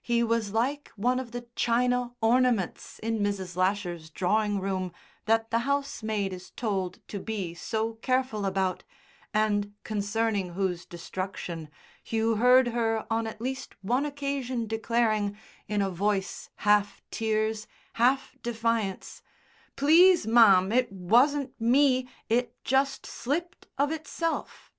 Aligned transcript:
He 0.00 0.22
was 0.22 0.54
like 0.54 0.90
one 0.96 1.20
of 1.20 1.32
the 1.32 1.46
china 1.54 2.14
ornaments 2.22 2.98
in 3.00 3.18
Mrs. 3.20 3.54
Lasher's 3.54 4.08
drawing 4.08 4.60
room 4.62 4.92
that 5.26 5.50
the 5.50 5.58
housemaid 5.68 6.32
is 6.32 6.50
told 6.52 7.06
to 7.08 7.20
be 7.20 7.52
so 7.52 7.92
careful 7.96 8.46
about, 8.46 8.84
and 9.34 9.74
concerning 9.84 10.54
whose 10.54 10.86
destruction 10.86 11.68
Hugh 12.02 12.36
heard 12.36 12.68
her 12.68 13.04
on 13.12 13.26
at 13.26 13.42
least 13.42 13.74
one 13.84 14.06
occasion 14.06 14.66
declaring, 14.66 15.36
in 15.66 15.82
a 15.82 15.90
voice 15.90 16.48
half 16.64 17.02
tears, 17.10 17.66
half 17.92 18.36
defiance, 18.42 19.20
"Please, 19.76 20.26
ma'am, 20.26 20.72
it 20.72 20.90
wasn't 20.90 21.60
me. 21.60 22.08
It 22.30 22.56
just 22.64 23.04
slipped 23.04 23.66
of 23.76 23.92
itself!" 23.92 24.72